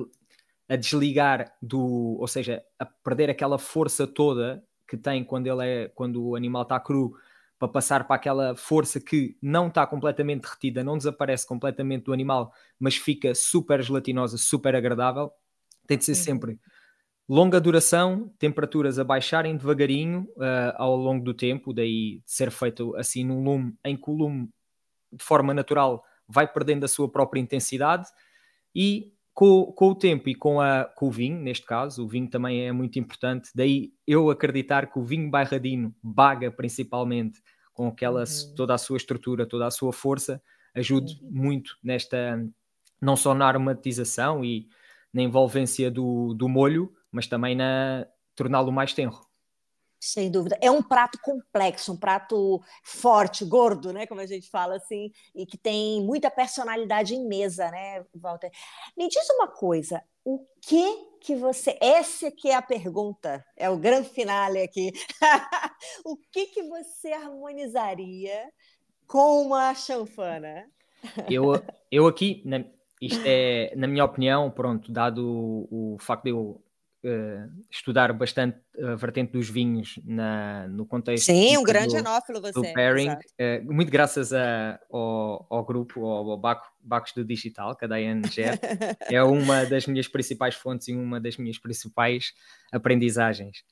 a 0.68 0.76
desligar 0.76 1.56
do, 1.62 2.16
ou 2.18 2.26
seja, 2.26 2.62
a 2.76 2.84
perder 2.84 3.30
aquela 3.30 3.56
força 3.56 4.04
toda 4.04 4.62
que 4.86 4.96
tem 4.96 5.22
quando 5.22 5.46
ele 5.46 5.64
é 5.64 5.88
quando 5.88 6.22
o 6.26 6.34
animal 6.34 6.62
está 6.62 6.80
cru 6.80 7.14
para 7.58 7.68
passar 7.68 8.06
para 8.06 8.16
aquela 8.16 8.54
força 8.56 9.00
que 9.00 9.36
não 9.42 9.68
está 9.68 9.86
completamente 9.86 10.42
derretida, 10.42 10.84
não 10.84 10.96
desaparece 10.96 11.46
completamente 11.46 12.04
do 12.04 12.12
animal, 12.12 12.52
mas 12.78 12.96
fica 12.96 13.34
super 13.34 13.82
gelatinosa, 13.82 14.38
super 14.38 14.76
agradável. 14.76 15.32
Tem 15.86 15.98
de 15.98 16.04
ser 16.04 16.12
uhum. 16.12 16.16
sempre 16.16 16.60
longa 17.28 17.60
duração, 17.60 18.32
temperaturas 18.38 18.98
a 18.98 19.04
baixarem 19.04 19.56
devagarinho 19.56 20.22
uh, 20.36 20.72
ao 20.76 20.96
longo 20.96 21.22
do 21.22 21.34
tempo, 21.34 21.74
daí 21.74 22.22
ser 22.24 22.50
feito 22.50 22.96
assim 22.96 23.24
num 23.24 23.42
lume 23.42 23.74
em 23.84 23.96
que 23.96 24.10
o 24.10 24.14
lume, 24.14 24.48
de 25.12 25.22
forma 25.22 25.52
natural, 25.52 26.02
vai 26.26 26.50
perdendo 26.50 26.84
a 26.84 26.88
sua 26.88 27.10
própria 27.10 27.40
intensidade 27.40 28.08
e 28.74 29.12
com, 29.38 29.66
com 29.66 29.90
o 29.90 29.94
tempo 29.94 30.28
e 30.28 30.34
com, 30.34 30.60
a, 30.60 30.82
com 30.82 31.06
o 31.06 31.12
vinho, 31.12 31.38
neste 31.38 31.64
caso, 31.64 32.04
o 32.04 32.08
vinho 32.08 32.28
também 32.28 32.66
é 32.66 32.72
muito 32.72 32.98
importante, 32.98 33.50
daí 33.54 33.92
eu 34.04 34.30
acreditar 34.30 34.90
que 34.90 34.98
o 34.98 35.04
vinho 35.04 35.30
bairradino, 35.30 35.94
baga 36.02 36.50
principalmente, 36.50 37.40
com 37.72 37.86
aquela, 37.86 38.22
uhum. 38.22 38.54
toda 38.56 38.74
a 38.74 38.78
sua 38.78 38.96
estrutura, 38.96 39.46
toda 39.46 39.64
a 39.64 39.70
sua 39.70 39.92
força, 39.92 40.42
ajude 40.74 41.20
uhum. 41.22 41.30
muito 41.30 41.78
nesta, 41.84 42.44
não 43.00 43.14
só 43.14 43.32
na 43.32 43.46
aromatização 43.46 44.44
e 44.44 44.66
na 45.14 45.22
envolvência 45.22 45.88
do, 45.88 46.34
do 46.34 46.48
molho, 46.48 46.92
mas 47.12 47.28
também 47.28 47.54
na 47.54 48.08
torná-lo 48.34 48.72
mais 48.72 48.92
tenro. 48.92 49.20
Sem 50.00 50.30
dúvida. 50.30 50.56
É 50.60 50.70
um 50.70 50.82
prato 50.82 51.18
complexo, 51.20 51.92
um 51.92 51.96
prato 51.96 52.62
forte, 52.84 53.44
gordo, 53.44 53.92
né? 53.92 54.06
Como 54.06 54.20
a 54.20 54.26
gente 54.26 54.48
fala 54.48 54.76
assim, 54.76 55.10
e 55.34 55.44
que 55.44 55.58
tem 55.58 56.02
muita 56.02 56.30
personalidade 56.30 57.14
em 57.14 57.26
mesa, 57.26 57.70
né, 57.70 58.04
Walter? 58.14 58.50
Me 58.96 59.08
diz 59.08 59.28
uma 59.30 59.48
coisa: 59.48 60.02
o 60.24 60.46
que 60.60 61.08
que 61.20 61.34
você. 61.34 61.76
Essa 61.80 62.30
que 62.30 62.48
é 62.48 62.54
a 62.54 62.62
pergunta, 62.62 63.44
é 63.56 63.68
o 63.68 63.76
grande 63.76 64.08
finale 64.08 64.62
aqui. 64.62 64.92
o 66.04 66.16
que 66.30 66.46
que 66.46 66.62
você 66.62 67.12
harmonizaria 67.12 68.50
com 69.06 69.42
uma 69.42 69.74
chanfana? 69.74 70.66
Eu, 71.28 71.52
eu 71.90 72.06
aqui, 72.06 72.42
na, 72.44 72.64
é, 73.24 73.72
na 73.76 73.86
minha 73.86 74.04
opinião, 74.04 74.50
pronto, 74.50 74.92
dado 74.92 75.26
o, 75.70 75.94
o 75.94 75.98
facto 75.98 76.24
de 76.24 76.30
eu 76.30 76.60
uh, 77.04 77.64
estudar 77.70 78.12
bastante 78.12 78.58
a 78.82 78.94
vertente 78.94 79.32
dos 79.32 79.48
vinhos 79.48 79.98
na, 80.04 80.66
no 80.68 80.86
contexto. 80.86 81.26
Sim, 81.26 81.56
um 81.56 81.62
grande 81.62 81.96
anófilo 81.96 82.40
você. 82.40 82.52
Do 82.52 82.62
pairing, 82.72 83.10
uh, 83.10 83.72
muito 83.72 83.90
graças 83.90 84.32
a, 84.32 84.78
ao, 84.90 85.46
ao, 85.50 85.64
grupo, 85.64 86.04
ao, 86.04 86.30
ao 86.30 86.38
Baco, 86.38 86.66
Bacos 86.80 87.12
do 87.12 87.24
Digital, 87.24 87.76
que 87.76 87.84
a 87.84 87.88
Diane 87.88 88.26
gera, 88.30 88.58
é 89.10 89.22
uma 89.22 89.64
das 89.64 89.86
minhas 89.86 90.08
principais 90.08 90.54
fontes 90.54 90.88
e 90.88 90.94
uma 90.94 91.20
das 91.20 91.36
minhas 91.36 91.58
principais 91.58 92.32
aprendizagens. 92.72 93.64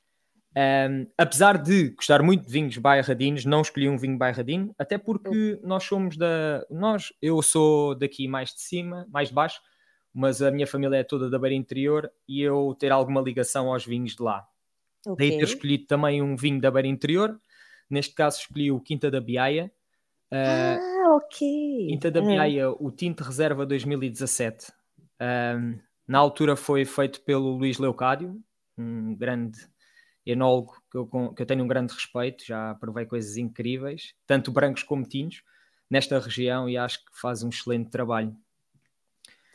Um, 0.57 1.07
apesar 1.19 1.59
de 1.59 1.91
gostar 1.91 2.23
muito 2.23 2.47
de 2.47 2.51
vinhos 2.51 2.79
bairradinos, 2.79 3.45
não 3.45 3.61
escolhi 3.61 3.91
um 3.91 3.99
vinho 3.99 4.17
bairradino, 4.17 4.75
até 4.79 4.97
porque 4.97 5.61
nós 5.63 5.85
somos 5.85 6.17
da. 6.17 6.65
Nós, 6.71 7.13
eu 7.21 7.43
sou 7.43 7.95
daqui 7.95 8.27
mais 8.27 8.55
de 8.55 8.63
cima, 8.63 9.07
mais 9.11 9.29
de 9.29 9.35
baixo, 9.35 9.61
mas 10.17 10.41
a 10.41 10.51
minha 10.51 10.67
família 10.67 10.97
é 10.97 11.05
toda 11.05 11.29
da 11.29 11.39
beira 11.39 11.55
interior 11.55 12.11
e 12.27 12.41
eu 12.41 12.75
ter 12.79 12.91
alguma 12.91 13.21
ligação 13.21 13.71
aos 13.71 13.85
vinhos 13.85 14.17
de 14.17 14.23
lá. 14.23 14.49
Okay. 15.07 15.29
Daí 15.29 15.39
ter 15.39 15.45
escolhido 15.45 15.87
também 15.87 16.23
um 16.23 16.35
vinho 16.35 16.59
da 16.59 16.71
beira 16.71 16.89
interior, 16.89 17.39
neste 17.89 18.15
caso 18.15 18.41
escolhi 18.41 18.73
o 18.73 18.81
Quinta 18.81 19.11
da 19.11 19.21
Biaia. 19.21 19.71
Uh, 20.33 20.81
ah, 20.81 21.17
ok. 21.17 21.87
Quinta 21.91 22.11
da 22.11 22.21
é. 22.21 22.23
Biaia, 22.23 22.71
o 22.71 22.91
Tinto 22.91 23.23
Reserva 23.23 23.67
2017. 23.67 24.73
Uh, 25.21 25.79
na 26.09 26.19
altura 26.19 26.57
foi 26.57 26.87
feito 26.87 27.21
pelo 27.21 27.55
Luís 27.55 27.77
Leucádio, 27.77 28.41
um 28.79 29.15
grande 29.15 29.59
enólogo 30.25 30.83
que 30.91 30.97
eu, 30.97 31.07
que 31.35 31.43
eu 31.43 31.47
tenho 31.47 31.63
um 31.63 31.69
grande 31.69 31.93
respeito, 31.93 32.43
já 32.43 32.75
provei 32.77 33.05
coisas 33.05 33.37
incríveis, 33.37 34.15
tanto 34.27 34.51
brancos 34.51 34.83
como 34.83 35.07
tintos, 35.07 35.43
nesta 35.91 36.19
região 36.19 36.67
e 36.71 36.79
acho 36.79 37.05
que 37.05 37.21
faz 37.21 37.43
um 37.43 37.51
excelente 37.51 37.91
trabalho. 37.91 38.35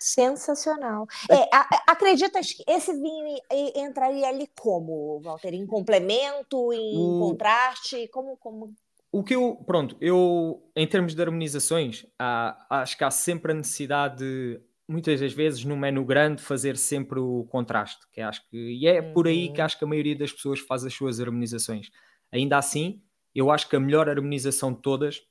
Sensacional. 0.01 1.05
É, 1.29 1.48
acreditas 1.86 2.53
que 2.53 2.63
esse 2.67 2.91
vinho 2.91 3.38
entraria 3.75 4.27
ali 4.29 4.50
como, 4.60 5.22
Walter? 5.22 5.53
Em 5.53 5.67
complemento, 5.67 6.74
em 6.74 6.98
o... 6.98 7.20
contraste? 7.20 8.08
Como, 8.08 8.36
como? 8.38 8.74
O 9.12 9.24
que 9.24 9.36
eu, 9.36 9.55
pronto, 9.67 9.96
eu, 10.01 10.63
em 10.75 10.88
termos 10.88 11.13
de 11.13 11.22
harmonizações, 11.22 12.05
há, 12.17 12.65
acho 12.81 12.98
que 12.98 13.03
há 13.03 13.12
sempre 13.12 13.51
a 13.51 13.55
necessidade 13.55 14.17
de, 14.17 14.62
muitas 14.88 15.20
das 15.20 15.34
vezes, 15.34 15.63
no 15.63 15.77
menu 15.77 16.03
grande, 16.03 16.41
fazer 16.41 16.75
sempre 16.77 17.20
o 17.20 17.46
contraste, 17.50 18.00
que 18.12 18.22
acho 18.22 18.41
que, 18.50 18.58
e 18.58 18.88
é 18.88 19.01
uhum. 19.01 19.13
por 19.13 19.27
aí 19.27 19.50
que 19.53 19.60
uhum. 19.60 19.65
acho 19.65 19.77
que 19.77 19.84
a 19.84 19.88
maioria 19.88 20.17
das 20.17 20.31
pessoas 20.31 20.60
faz 20.62 20.84
as 20.84 20.96
suas 20.96 21.20
harmonizações. 21.20 21.91
Ainda 22.31 22.58
assim, 22.58 23.03
eu 23.36 23.51
acho 23.51 23.70
que 23.70 23.75
a 23.75 23.79
melhor 23.79 24.10
harmonização 24.10 24.74
de 24.74 24.81
todas 24.81 25.22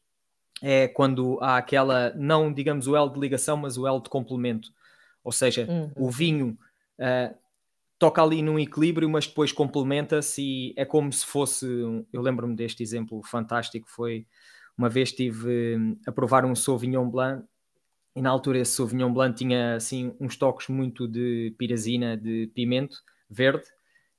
é 0.63 0.89
quando 0.89 1.39
há 1.41 1.57
aquela, 1.57 2.13
não 2.15 2.53
digamos 2.53 2.87
o 2.87 2.97
L 2.97 3.11
de 3.11 3.19
ligação, 3.19 3.57
mas 3.57 3.77
o 3.79 3.87
L 3.87 4.01
de 4.01 4.11
complemento. 4.11 4.73
Ou 5.25 5.33
seja, 5.33 5.67
uhum. 5.69 5.91
o 5.97 6.11
vinho 6.11 6.59
uh, 6.99 7.35
toca 7.99 8.23
ali 8.23 8.43
num 8.43 8.59
equilíbrio, 8.59 9.09
mas 9.09 9.27
depois 9.27 9.53
complementa-se 9.53 10.43
e 10.43 10.75
é 10.77 10.85
como 10.85 11.13
se 11.13 11.27
fosse. 11.27 11.67
Eu 12.13 12.23
lembro-me 12.23 12.57
deste 12.57 12.83
exemplo 12.83 13.23
fantástico. 13.23 13.89
Foi 13.89 14.27
uma 14.77 14.89
vez 14.89 15.11
estive 15.11 15.77
hum, 15.77 15.97
a 16.07 16.13
provar 16.13 16.45
um 16.45 16.55
Sauvignon 16.55 17.09
Blanc 17.09 17.45
e 18.15 18.23
na 18.23 18.31
altura 18.31 18.59
esse 18.59 18.73
Sauvignon 18.73 19.13
Blanc 19.13 19.37
tinha 19.37 19.77
assim 19.77 20.15
uns 20.19 20.37
toques 20.37 20.69
muito 20.69 21.07
de 21.07 21.55
pirazina, 21.59 22.17
de 22.17 22.51
pimento 22.55 22.99
verde, 23.29 23.65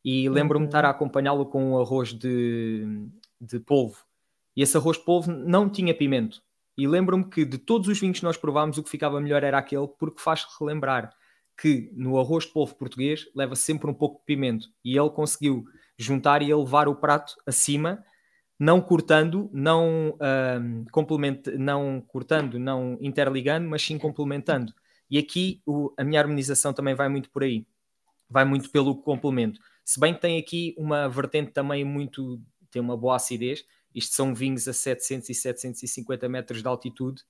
e 0.04 0.30
lembro-me 0.30 0.66
de 0.66 0.70
estar 0.70 0.86
a 0.86 0.90
uhum. 0.90 0.96
acompanhá-lo 0.96 1.46
com 1.46 1.72
um 1.72 1.82
arroz 1.82 2.14
de, 2.14 2.86
de 3.40 3.60
polvo 3.60 4.06
e 4.56 4.62
esse 4.62 4.76
arroz 4.78 4.98
polvo 4.98 5.32
não 5.32 5.70
tinha 5.70 5.94
pimento. 5.94 6.42
E 6.78 6.88
lembro-me 6.88 7.30
que 7.30 7.46
de 7.46 7.58
todos 7.58 7.88
os 7.88 8.00
vinhos 8.00 8.20
que 8.20 8.26
nós 8.26 8.38
provámos, 8.38 8.78
o 8.78 8.84
que 8.84 8.90
ficava 8.90 9.20
melhor 9.20 9.44
era 9.44 9.58
aquele, 9.58 9.88
porque 9.88 10.22
faz 10.22 10.46
relembrar 10.60 11.14
que 11.62 11.92
no 11.94 12.20
arroz 12.20 12.46
de 12.46 12.52
polvo 12.52 12.76
português 12.76 13.28
leva 13.36 13.56
sempre 13.56 13.90
um 13.90 13.94
pouco 13.94 14.20
de 14.20 14.26
pimento. 14.26 14.68
E 14.84 14.98
ele 14.98 15.10
conseguiu 15.10 15.66
juntar 15.98 16.42
e 16.42 16.50
elevar 16.50 16.88
o 16.88 16.96
prato 16.96 17.36
acima, 17.46 18.04
não 18.58 18.82
cortando, 18.82 19.50
não, 19.54 20.18
complement, 20.92 21.42
não 21.58 22.02
cortando, 22.08 22.58
não 22.58 22.98
interligando, 23.00 23.70
mas 23.70 23.84
sim 23.84 23.98
complementando. 23.98 24.74
E 25.10 25.18
aqui 25.18 25.62
o, 25.66 25.94
a 25.98 26.04
minha 26.04 26.20
harmonização 26.20 26.74
também 26.74 26.96
vai 26.96 27.10
muito 27.10 27.30
por 27.30 27.44
aí. 27.44 27.68
Vai 28.30 28.46
muito 28.46 28.72
pelo 28.72 28.96
complemento. 28.96 29.60
Se 29.84 30.00
bem 30.00 30.14
que 30.14 30.22
tem 30.22 30.40
aqui 30.40 30.74
uma 30.78 31.08
vertente 31.10 31.52
também 31.52 31.84
muito, 31.84 32.42
tem 32.72 32.82
uma 32.82 32.96
boa 32.96 33.18
acidez, 33.18 33.66
isto 33.94 34.16
são 34.16 34.34
vinhos 34.34 34.68
a 34.68 34.74
700 34.74 35.30
e 35.30 35.34
750 35.34 36.30
metros 36.30 36.62
de 36.62 36.68
altitude, 36.68 37.24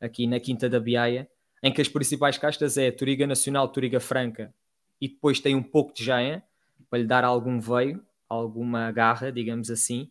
aqui 0.00 0.26
na 0.26 0.38
Quinta 0.40 0.68
da 0.68 0.80
Biaia, 0.80 1.28
em 1.62 1.72
que 1.72 1.80
as 1.80 1.88
principais 1.88 2.36
castas 2.36 2.76
é 2.76 2.90
Turiga 2.90 3.26
Nacional, 3.26 3.68
Turiga 3.68 4.00
Franca 4.00 4.52
e 5.00 5.08
depois 5.08 5.40
tem 5.40 5.54
um 5.54 5.62
pouco 5.62 5.92
de 5.94 6.04
Jaen, 6.04 6.42
para 6.88 6.98
lhe 6.98 7.06
dar 7.06 7.24
algum 7.24 7.60
veio, 7.60 8.02
alguma 8.28 8.90
garra, 8.90 9.30
digamos 9.30 9.70
assim. 9.70 10.10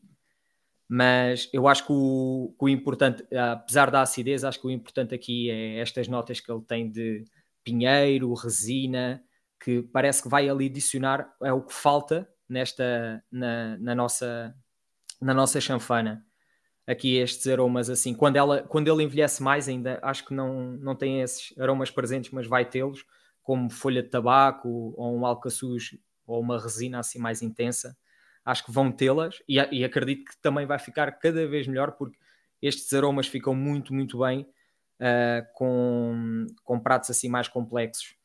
Mas 0.87 1.49
eu 1.53 1.67
acho 1.67 1.87
que 1.87 1.91
o, 1.93 2.53
que 2.59 2.65
o 2.65 2.69
importante, 2.69 3.25
apesar 3.35 3.89
da 3.89 4.01
acidez, 4.01 4.43
acho 4.43 4.59
que 4.59 4.67
o 4.67 4.71
importante 4.71 5.15
aqui 5.15 5.49
é 5.49 5.79
estas 5.79 6.07
notas 6.07 6.39
que 6.39 6.51
ele 6.51 6.61
tem 6.61 6.91
de 6.91 7.25
pinheiro, 7.63 8.33
resina, 8.33 9.23
que 9.59 9.81
parece 9.81 10.21
que 10.21 10.29
vai 10.29 10.49
ali 10.49 10.67
adicionar, 10.67 11.33
é 11.41 11.53
o 11.53 11.61
que 11.61 11.73
falta 11.73 12.29
nesta, 12.47 13.23
na, 13.31 13.77
na 13.77 13.95
nossa 13.95 14.55
na 15.23 15.33
nossa 15.33 15.59
chanfana 15.61 16.25
aqui 16.85 17.15
estes 17.17 17.47
aromas 17.47 17.89
assim. 17.89 18.13
Quando, 18.13 18.35
ela, 18.35 18.61
quando 18.63 18.91
ele 18.91 19.03
envelhece 19.03 19.41
mais 19.41 19.67
ainda, 19.67 19.99
acho 20.03 20.25
que 20.25 20.33
não, 20.33 20.73
não 20.73 20.95
tem 20.95 21.21
esses 21.21 21.57
aromas 21.57 21.89
presentes, 21.89 22.31
mas 22.31 22.47
vai 22.47 22.65
tê-los, 22.65 23.05
como 23.41 23.69
folha 23.69 24.03
de 24.03 24.09
tabaco 24.09 24.93
ou 24.97 25.17
um 25.17 25.25
alcaçuz 25.25 25.97
ou 26.25 26.41
uma 26.41 26.59
resina 26.59 26.99
assim 26.99 27.19
mais 27.19 27.41
intensa. 27.41 27.97
Acho 28.45 28.65
que 28.65 28.71
vão 28.71 28.91
tê-las 28.91 29.41
e, 29.47 29.55
e 29.71 29.83
acredito 29.83 30.25
que 30.25 30.37
também 30.41 30.65
vai 30.65 30.77
ficar 30.77 31.11
cada 31.13 31.47
vez 31.47 31.67
melhor 31.67 31.93
porque 31.93 32.17
estes 32.61 32.91
aromas 32.93 33.27
ficam 33.27 33.55
muito, 33.55 33.93
muito 33.93 34.19
bem 34.19 34.41
uh, 34.99 35.45
com, 35.53 36.45
com 36.63 36.79
pratos 36.79 37.09
assim 37.09 37.29
mais 37.29 37.47
complexos. 37.47 38.15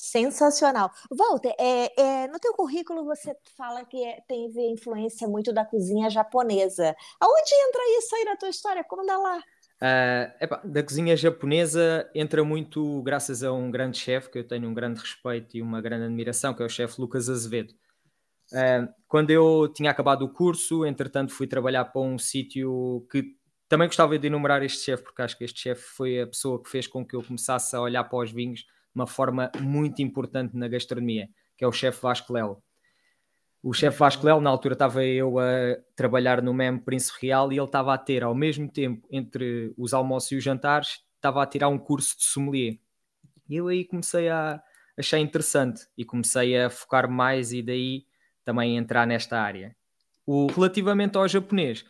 Sensacional. 0.00 0.90
Walter, 1.10 1.54
é, 1.58 2.00
é, 2.00 2.26
no 2.28 2.38
teu 2.38 2.54
currículo 2.54 3.04
você 3.04 3.36
fala 3.54 3.84
que 3.84 4.02
é, 4.02 4.18
teve 4.26 4.66
influência 4.70 5.28
muito 5.28 5.52
da 5.52 5.62
cozinha 5.62 6.08
japonesa. 6.08 6.96
Aonde 7.20 7.50
entra 7.68 7.82
isso 7.98 8.16
aí 8.16 8.24
na 8.24 8.34
tua 8.34 8.48
história? 8.48 8.82
Conta 8.82 9.18
lá. 9.18 9.36
Uh, 9.36 10.32
epá, 10.40 10.62
da 10.64 10.82
cozinha 10.82 11.14
japonesa 11.14 12.10
entra 12.14 12.42
muito 12.42 13.02
graças 13.02 13.42
a 13.42 13.52
um 13.52 13.70
grande 13.70 13.98
chefe 13.98 14.30
que 14.30 14.38
eu 14.38 14.48
tenho 14.48 14.66
um 14.70 14.72
grande 14.72 15.00
respeito 15.00 15.58
e 15.58 15.60
uma 15.60 15.82
grande 15.82 16.04
admiração, 16.04 16.54
que 16.54 16.62
é 16.62 16.66
o 16.66 16.70
chefe 16.70 16.98
Lucas 16.98 17.28
Azevedo. 17.28 17.74
Uh, 18.52 18.88
quando 19.06 19.30
eu 19.30 19.70
tinha 19.70 19.90
acabado 19.90 20.22
o 20.22 20.32
curso, 20.32 20.86
entretanto 20.86 21.34
fui 21.34 21.46
trabalhar 21.46 21.84
para 21.84 22.00
um 22.00 22.18
sítio 22.18 23.06
que 23.12 23.36
também 23.68 23.86
gostava 23.86 24.18
de 24.18 24.26
enumerar 24.26 24.62
este 24.62 24.82
chefe, 24.82 25.02
porque 25.02 25.20
acho 25.20 25.36
que 25.36 25.44
este 25.44 25.60
chefe 25.60 25.82
foi 25.82 26.22
a 26.22 26.26
pessoa 26.26 26.62
que 26.62 26.70
fez 26.70 26.86
com 26.86 27.04
que 27.06 27.14
eu 27.14 27.22
começasse 27.22 27.76
a 27.76 27.82
olhar 27.82 28.04
para 28.04 28.18
os 28.18 28.32
vinhos 28.32 28.64
uma 29.00 29.06
forma 29.06 29.50
muito 29.58 30.02
importante 30.02 30.56
na 30.56 30.68
gastronomia, 30.68 31.28
que 31.56 31.64
é 31.64 31.66
o 31.66 31.72
chefe 31.72 32.02
Vasco 32.02 32.32
Lelo. 32.32 32.62
O 33.62 33.72
chefe 33.72 33.98
Vasco 33.98 34.24
Lelo, 34.24 34.40
na 34.40 34.50
altura 34.50 34.74
estava 34.74 35.04
eu 35.04 35.38
a 35.38 35.76
trabalhar 35.94 36.40
no 36.40 36.54
MEM 36.54 36.78
Príncipe 36.78 37.26
Real 37.26 37.52
e 37.52 37.56
ele 37.56 37.64
estava 37.64 37.92
a 37.92 37.98
ter, 37.98 38.22
ao 38.22 38.34
mesmo 38.34 38.68
tempo, 38.68 39.06
entre 39.10 39.74
os 39.76 39.92
almoços 39.92 40.32
e 40.32 40.36
os 40.36 40.44
jantares, 40.44 41.04
estava 41.16 41.42
a 41.42 41.46
tirar 41.46 41.68
um 41.68 41.78
curso 41.78 42.16
de 42.16 42.24
sommelier. 42.24 42.78
E 43.48 43.56
eu 43.56 43.68
aí 43.68 43.84
comecei 43.84 44.28
a 44.28 44.62
achar 44.96 45.18
interessante 45.18 45.86
e 45.96 46.04
comecei 46.04 46.58
a 46.58 46.70
focar 46.70 47.10
mais 47.10 47.52
e 47.52 47.62
daí 47.62 48.06
também 48.44 48.76
entrar 48.76 49.06
nesta 49.06 49.40
área. 49.40 49.76
O, 50.26 50.46
relativamente 50.46 51.16
ao 51.16 51.28
japonês, 51.28 51.84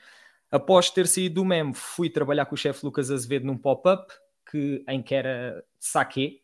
após 0.50 0.90
ter 0.90 1.06
saído 1.06 1.36
do 1.36 1.44
MEM, 1.44 1.72
fui 1.72 2.10
trabalhar 2.10 2.46
com 2.46 2.54
o 2.54 2.58
chefe 2.58 2.84
Lucas 2.84 3.10
Azevedo 3.10 3.46
num 3.46 3.56
pop-up 3.56 4.12
que, 4.50 4.84
em 4.88 5.02
que 5.02 5.14
era 5.14 5.62
sake, 5.78 6.42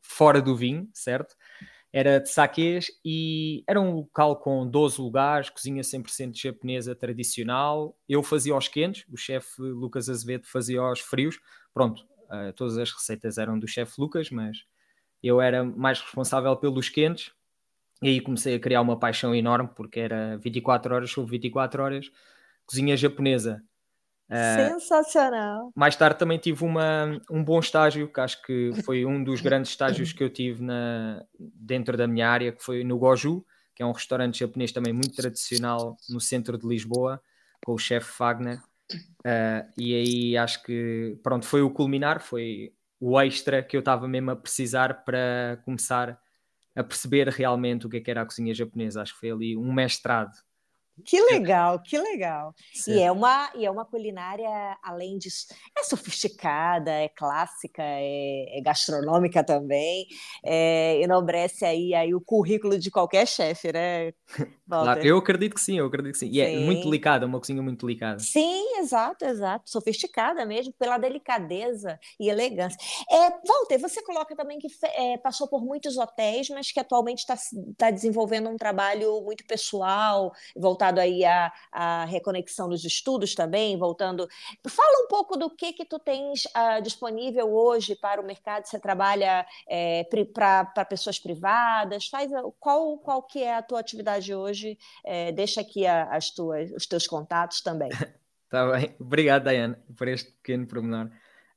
fora 0.00 0.40
do 0.40 0.56
vinho, 0.56 0.88
certo? 0.92 1.34
era 1.92 2.20
de 2.20 2.30
saques 2.30 2.86
e 3.04 3.64
era 3.66 3.80
um 3.80 3.92
local 3.92 4.36
com 4.36 4.66
12 4.66 5.00
lugares, 5.00 5.50
cozinha 5.50 5.82
100% 5.82 6.40
japonesa 6.40 6.94
tradicional. 6.94 7.96
Eu 8.08 8.22
fazia 8.22 8.56
os 8.56 8.68
quentes, 8.68 9.04
o 9.12 9.16
chefe 9.16 9.60
Lucas 9.60 10.08
Azevedo 10.08 10.46
fazia 10.46 10.82
os 10.82 11.00
frios. 11.00 11.40
Pronto, 11.74 12.02
uh, 12.30 12.52
todas 12.54 12.78
as 12.78 12.92
receitas 12.92 13.38
eram 13.38 13.58
do 13.58 13.66
chefe 13.66 13.94
Lucas, 13.98 14.30
mas 14.30 14.58
eu 15.22 15.40
era 15.40 15.64
mais 15.64 16.00
responsável 16.00 16.56
pelos 16.56 16.88
quentes. 16.88 17.32
E 18.02 18.08
aí 18.08 18.20
comecei 18.20 18.54
a 18.54 18.60
criar 18.60 18.80
uma 18.80 18.98
paixão 18.98 19.34
enorme, 19.34 19.68
porque 19.74 20.00
era 20.00 20.38
24 20.38 20.94
horas 20.94 21.10
sobre 21.10 21.32
24 21.32 21.82
horas, 21.82 22.10
cozinha 22.66 22.96
japonesa. 22.96 23.62
Uh, 24.30 24.78
Sensacional. 24.78 25.72
Mais 25.74 25.96
tarde 25.96 26.18
também 26.18 26.38
tive 26.38 26.64
uma, 26.64 27.20
um 27.28 27.42
bom 27.42 27.58
estágio, 27.58 28.06
que 28.06 28.20
acho 28.20 28.40
que 28.42 28.70
foi 28.84 29.04
um 29.04 29.22
dos 29.24 29.40
grandes 29.40 29.72
estágios 29.72 30.12
que 30.12 30.22
eu 30.22 30.30
tive 30.30 30.62
na, 30.62 31.24
dentro 31.38 31.96
da 31.96 32.06
minha 32.06 32.28
área, 32.28 32.52
que 32.52 32.62
foi 32.62 32.84
no 32.84 32.96
Goju, 32.96 33.44
que 33.74 33.82
é 33.82 33.86
um 33.86 33.90
restaurante 33.90 34.38
japonês 34.38 34.70
também 34.70 34.92
muito 34.92 35.16
tradicional 35.16 35.96
no 36.08 36.20
centro 36.20 36.56
de 36.56 36.66
Lisboa, 36.66 37.20
com 37.64 37.72
o 37.72 37.78
chefe 37.78 38.06
Fagner. 38.06 38.60
Uh, 38.92 39.66
e 39.76 39.94
aí 39.94 40.36
acho 40.36 40.62
que 40.62 41.18
pronto, 41.22 41.44
foi 41.44 41.62
o 41.62 41.70
culminar, 41.70 42.20
foi 42.20 42.72
o 43.00 43.20
extra 43.20 43.62
que 43.62 43.76
eu 43.76 43.80
estava 43.80 44.06
mesmo 44.06 44.30
a 44.30 44.36
precisar 44.36 45.04
para 45.04 45.60
começar 45.64 46.20
a 46.76 46.84
perceber 46.84 47.28
realmente 47.28 47.86
o 47.86 47.90
que, 47.90 47.96
é 47.96 48.00
que 48.00 48.10
era 48.10 48.22
a 48.22 48.26
cozinha 48.26 48.54
japonesa. 48.54 49.02
Acho 49.02 49.14
que 49.14 49.20
foi 49.20 49.30
ali 49.32 49.56
um 49.56 49.72
mestrado 49.72 50.32
que 51.04 51.20
legal, 51.22 51.80
que 51.82 51.98
legal. 51.98 52.54
E 52.86 53.00
é, 53.00 53.10
uma, 53.10 53.50
e 53.54 53.64
é 53.64 53.70
uma 53.70 53.84
culinária, 53.84 54.48
além 54.82 55.18
disso, 55.18 55.46
é 55.78 55.82
sofisticada, 55.82 56.90
é 56.90 57.08
clássica, 57.08 57.82
é, 57.82 58.58
é 58.58 58.60
gastronômica 58.62 59.44
também, 59.44 60.06
é, 60.44 61.00
enobrece 61.02 61.64
aí, 61.64 61.94
aí 61.94 62.14
o 62.14 62.20
currículo 62.20 62.78
de 62.78 62.90
qualquer 62.90 63.26
chefe, 63.26 63.72
né? 63.72 64.12
Claro, 64.68 65.04
eu 65.04 65.18
acredito 65.18 65.54
que 65.54 65.60
sim, 65.60 65.78
eu 65.78 65.86
acredito 65.86 66.12
que 66.12 66.18
sim. 66.18 66.28
E 66.28 66.34
sim. 66.34 66.40
é 66.40 66.58
muito 66.60 66.84
delicada, 66.84 67.26
uma 67.26 67.38
cozinha 67.38 67.62
muito 67.62 67.86
delicada. 67.86 68.18
Sim, 68.20 68.78
exato, 68.78 69.24
exato. 69.24 69.68
Sofisticada 69.68 70.44
mesmo, 70.46 70.72
pela 70.78 70.96
delicadeza 70.98 71.98
e 72.18 72.28
elegância. 72.28 72.78
É, 73.10 73.30
Walter, 73.46 73.78
você 73.78 74.02
coloca 74.02 74.34
também 74.36 74.58
que 74.58 74.68
é, 74.84 75.18
passou 75.18 75.48
por 75.48 75.64
muitos 75.64 75.96
hotéis, 75.96 76.48
mas 76.50 76.72
que 76.72 76.80
atualmente 76.80 77.18
está 77.18 77.36
tá 77.76 77.90
desenvolvendo 77.90 78.48
um 78.48 78.56
trabalho 78.56 79.20
muito 79.22 79.44
pessoal, 79.44 80.32
voltado 80.56 80.89
aí 80.98 81.24
à, 81.24 81.52
à 81.70 82.04
reconexão 82.06 82.68
dos 82.68 82.84
estudos 82.84 83.34
também, 83.34 83.76
voltando. 83.76 84.26
Fala 84.66 85.04
um 85.04 85.08
pouco 85.08 85.36
do 85.36 85.50
que 85.50 85.72
que 85.72 85.84
tu 85.84 85.98
tens 85.98 86.46
uh, 86.46 86.82
disponível 86.82 87.52
hoje 87.52 87.94
para 87.94 88.20
o 88.20 88.26
mercado. 88.26 88.66
Você 88.66 88.80
trabalha 88.80 89.46
é, 89.68 90.04
para 90.32 90.84
pessoas 90.84 91.18
privadas? 91.18 92.06
Faz 92.08 92.30
qual 92.58 92.98
qual 92.98 93.22
que 93.22 93.42
é 93.42 93.56
a 93.56 93.62
tua 93.62 93.80
atividade 93.80 94.34
hoje? 94.34 94.78
É, 95.04 95.32
deixa 95.32 95.60
aqui 95.60 95.86
a, 95.86 96.04
as 96.04 96.30
tuas, 96.30 96.70
os 96.72 96.86
teus 96.86 97.06
contatos 97.06 97.60
também. 97.60 97.90
Está 98.44 98.66
bem. 98.72 98.94
Obrigado, 98.98 99.48
Diane, 99.48 99.76
por 99.96 100.08
este 100.08 100.30
pequeno 100.32 100.66
pormenor. 100.66 101.10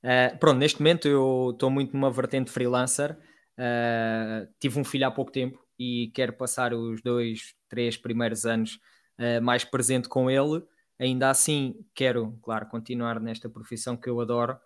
Uh, 0.04 0.38
pronto, 0.38 0.58
neste 0.58 0.80
momento 0.82 1.08
eu 1.08 1.52
estou 1.54 1.70
muito 1.70 1.94
numa 1.94 2.12
vertente 2.12 2.52
freelancer. 2.52 3.18
Uh, 3.58 4.48
tive 4.60 4.80
um 4.80 4.84
filho 4.84 5.08
há 5.08 5.12
pouco 5.12 5.32
tempo 5.32 5.64
e 5.80 6.12
quero 6.14 6.34
passar 6.34 6.74
os 6.74 7.02
dois, 7.02 7.56
três 7.70 7.98
primeiros 7.98 8.46
anos 8.46 8.80
uh, 9.20 9.42
mais 9.42 9.64
presente 9.64 10.08
com 10.08 10.30
ele. 10.30 10.64
Ainda 11.00 11.30
assim, 11.30 11.76
quero, 11.94 12.38
claro, 12.42 12.68
continuar 12.68 13.20
nesta 13.20 13.50
profissão 13.50 13.98
que 13.98 14.10
eu 14.10 14.22
adoro 14.22 14.58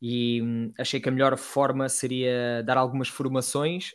e 0.00 0.42
hum, 0.42 0.72
achei 0.78 1.00
que 1.00 1.08
a 1.08 1.12
melhor 1.12 1.36
forma 1.36 1.88
seria 1.88 2.62
dar 2.64 2.76
algumas 2.76 3.08
formações 3.08 3.94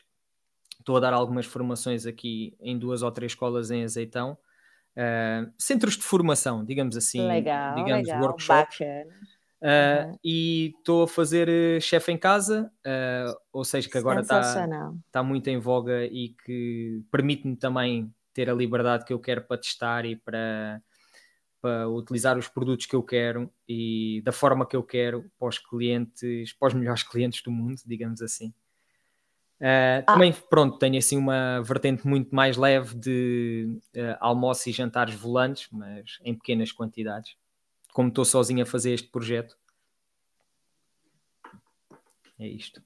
Estou 0.87 0.95
a 0.95 0.99
dar 0.99 1.13
algumas 1.13 1.45
formações 1.45 2.05
aqui 2.05 2.55
em 2.61 2.77
duas 2.77 3.01
ou 3.01 3.11
três 3.11 3.33
escolas 3.33 3.71
em 3.71 3.83
Azeitão. 3.83 4.37
Uh, 4.95 5.51
centros 5.57 5.97
de 5.97 6.03
formação, 6.03 6.63
digamos 6.63 6.95
assim, 6.95 7.27
legal, 7.27 7.75
digamos 7.75 8.07
legal, 8.07 8.21
workshops. 8.21 8.79
Uh, 8.79 10.07
uhum. 10.07 10.19
E 10.23 10.73
estou 10.77 11.03
a 11.03 11.07
fazer 11.07 11.49
eh, 11.49 11.79
chefe 11.81 12.11
em 12.11 12.17
casa, 12.17 12.71
uh, 12.85 13.37
ou 13.51 13.65
seja, 13.65 13.89
que 13.89 13.97
agora 13.97 14.21
está 14.21 14.41
tá 15.11 15.21
muito 15.21 15.49
em 15.49 15.59
voga 15.59 16.05
e 16.05 16.35
que 16.45 17.03
permite-me 17.11 17.55
também 17.55 18.09
ter 18.37 18.51
a 18.51 18.53
liberdade 18.53 19.03
que 19.03 19.11
eu 19.11 19.19
quero 19.19 19.41
para 19.41 19.57
testar 19.57 20.05
e 20.05 20.15
para, 20.15 20.79
para 21.59 21.89
utilizar 21.89 22.37
os 22.37 22.47
produtos 22.47 22.85
que 22.85 22.95
eu 22.95 23.01
quero 23.01 23.51
e 23.67 24.21
da 24.23 24.31
forma 24.31 24.63
que 24.63 24.75
eu 24.75 24.83
quero 24.83 25.25
para 25.39 25.47
os 25.47 25.57
clientes, 25.57 26.53
para 26.53 26.67
os 26.67 26.75
melhores 26.75 27.01
clientes 27.01 27.41
do 27.41 27.49
mundo, 27.49 27.81
digamos 27.83 28.21
assim. 28.21 28.49
Uh, 29.59 30.05
ah. 30.05 30.13
Também, 30.13 30.31
pronto, 30.31 30.77
tenho 30.77 30.99
assim 30.99 31.17
uma 31.17 31.63
vertente 31.63 32.05
muito 32.05 32.35
mais 32.35 32.57
leve 32.57 32.93
de 32.93 33.79
uh, 33.95 34.17
almoço 34.19 34.69
e 34.69 34.71
jantares 34.71 35.15
volantes, 35.15 35.67
mas 35.71 36.19
em 36.23 36.35
pequenas 36.35 36.71
quantidades. 36.71 37.35
Como 37.91 38.09
estou 38.09 38.23
sozinho 38.23 38.61
a 38.61 38.67
fazer 38.67 38.93
este 38.93 39.07
projeto. 39.07 39.57
É 42.37 42.47
isto. 42.47 42.83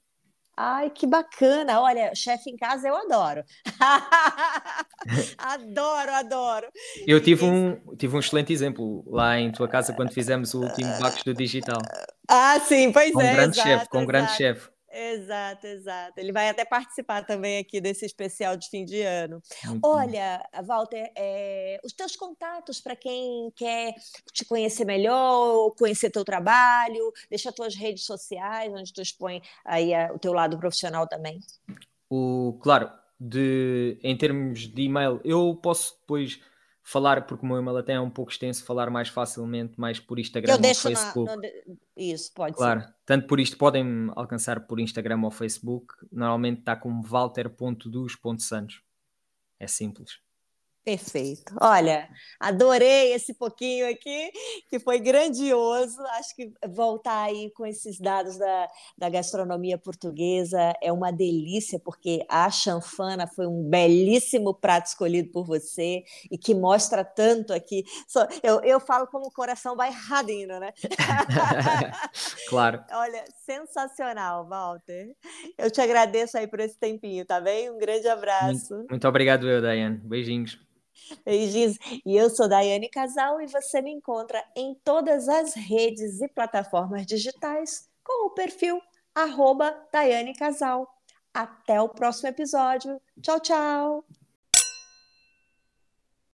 Ai, 0.55 0.89
que 0.89 1.07
bacana! 1.07 1.81
Olha, 1.81 2.13
chefe 2.13 2.49
em 2.49 2.57
casa 2.57 2.87
eu 2.87 2.95
adoro. 2.95 3.43
adoro, 5.37 6.11
adoro. 6.11 6.67
Eu 7.07 7.21
tive 7.21 7.45
um, 7.45 7.95
tive 7.95 8.15
um 8.15 8.19
excelente 8.19 8.53
exemplo 8.53 9.03
lá 9.07 9.39
em 9.39 9.51
tua 9.51 9.67
casa 9.67 9.93
quando 9.93 10.13
fizemos 10.13 10.53
o 10.53 10.61
último 10.61 10.91
Bacos 10.99 11.23
do 11.23 11.33
Digital. 11.33 11.81
Ah, 12.27 12.59
sim, 12.59 12.91
pois 12.91 13.11
com 13.11 13.21
é. 13.21 13.31
Um 13.31 13.35
grande 13.35 13.57
chefe, 13.57 13.89
com 13.89 13.99
um 13.99 14.05
grande 14.05 14.31
chefe. 14.33 14.69
Exato, 14.93 15.67
exato. 15.67 16.19
Ele 16.19 16.31
vai 16.31 16.49
até 16.49 16.65
participar 16.65 17.25
também 17.25 17.59
aqui 17.59 17.79
desse 17.79 18.05
especial 18.05 18.57
de 18.57 18.69
fim 18.69 18.83
de 18.83 19.01
ano. 19.01 19.41
Muito 19.65 19.87
Olha, 19.87 20.43
Walter, 20.63 21.11
é, 21.15 21.79
os 21.83 21.93
teus 21.93 22.15
contatos 22.15 22.81
para 22.81 22.95
quem 22.95 23.51
quer 23.55 23.95
te 24.33 24.43
conhecer 24.43 24.85
melhor, 24.85 25.71
conhecer 25.77 26.09
teu 26.09 26.25
trabalho, 26.25 27.11
deixa 27.29 27.51
tuas 27.51 27.75
redes 27.75 28.05
sociais, 28.05 28.71
onde 28.73 28.91
tu 28.91 29.01
expõe 29.01 29.41
aí 29.63 29.93
a, 29.93 30.11
o 30.13 30.19
teu 30.19 30.33
lado 30.33 30.57
profissional 30.57 31.07
também. 31.07 31.39
O, 32.09 32.59
claro, 32.61 32.91
de, 33.17 33.97
em 34.03 34.17
termos 34.17 34.67
de 34.67 34.81
e-mail, 34.81 35.21
eu 35.23 35.57
posso 35.61 35.95
depois 36.01 36.39
falar, 36.83 37.25
porque 37.25 37.45
o 37.45 37.47
meu 37.47 37.57
e-mail 37.57 37.77
até 37.77 37.93
é 37.93 37.99
um 37.99 38.09
pouco 38.09 38.31
extenso, 38.31 38.63
falar 38.63 38.89
mais 38.89 39.09
facilmente, 39.09 39.79
mais 39.79 39.99
por 39.99 40.19
Instagram 40.19 40.55
ou 40.55 40.75
Facebook. 40.75 41.35
Na, 41.35 41.49
Isso, 41.95 42.33
pode 42.33 42.55
claro, 42.55 42.81
ser. 42.81 42.95
tanto 43.05 43.27
por 43.27 43.39
isto, 43.39 43.57
podem 43.57 44.11
alcançar 44.15 44.65
por 44.67 44.79
Instagram 44.79 45.21
ou 45.23 45.31
Facebook. 45.31 45.93
Normalmente 46.11 46.59
está 46.59 46.75
como 46.75 47.01
walter.dus.santos. 47.01 48.81
É 49.59 49.67
simples. 49.67 50.19
Perfeito. 50.83 51.53
Olha, 51.61 52.09
adorei 52.39 53.13
esse 53.13 53.35
pouquinho 53.35 53.87
aqui, 53.87 54.31
que 54.67 54.79
foi 54.79 54.99
grandioso. 54.99 56.01
Acho 56.17 56.35
que 56.35 56.51
voltar 56.67 57.25
aí 57.25 57.51
com 57.51 57.67
esses 57.67 57.99
dados 57.99 58.35
da, 58.35 58.67
da 58.97 59.07
gastronomia 59.07 59.77
portuguesa 59.77 60.73
é 60.81 60.91
uma 60.91 61.11
delícia, 61.11 61.79
porque 61.79 62.25
a 62.27 62.49
chanfana 62.49 63.27
foi 63.27 63.45
um 63.45 63.63
belíssimo 63.69 64.55
prato 64.55 64.87
escolhido 64.87 65.31
por 65.31 65.45
você 65.45 66.03
e 66.31 66.37
que 66.37 66.55
mostra 66.55 67.05
tanto 67.05 67.53
aqui. 67.53 67.83
Eu, 68.41 68.59
eu 68.61 68.79
falo 68.79 69.05
como 69.05 69.27
o 69.27 69.31
coração 69.31 69.75
vai 69.75 69.91
radinho, 69.91 70.59
né? 70.59 70.73
claro. 72.49 72.83
Olha, 72.91 73.23
sensacional, 73.45 74.47
Walter. 74.47 75.15
Eu 75.59 75.69
te 75.69 75.79
agradeço 75.79 76.39
aí 76.39 76.47
por 76.47 76.59
esse 76.59 76.79
tempinho, 76.79 77.23
tá 77.23 77.39
bem? 77.39 77.69
Um 77.69 77.77
grande 77.77 78.07
abraço. 78.07 78.73
Muito, 78.73 78.89
muito 78.89 79.07
obrigado, 79.07 79.47
eu, 79.47 79.61
Daiane. 79.61 79.97
Beijinhos. 79.97 80.70
Beijinhos. 81.25 81.77
E 82.05 82.15
eu 82.15 82.29
sou 82.29 82.47
Daiane 82.47 82.89
Casal 82.89 83.41
e 83.41 83.47
você 83.47 83.81
me 83.81 83.91
encontra 83.91 84.43
em 84.55 84.75
todas 84.83 85.27
as 85.27 85.53
redes 85.53 86.21
e 86.21 86.27
plataformas 86.27 87.05
digitais 87.05 87.89
com 88.03 88.27
o 88.27 88.31
perfil 88.31 88.79
arroba 89.13 89.75
Daiane 89.91 90.33
Casal. 90.33 90.87
Até 91.33 91.81
o 91.81 91.89
próximo 91.89 92.29
episódio. 92.29 93.01
Tchau, 93.21 93.39
tchau! 93.39 94.20